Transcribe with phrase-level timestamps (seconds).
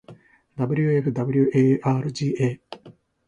[0.53, 2.47] wfwarga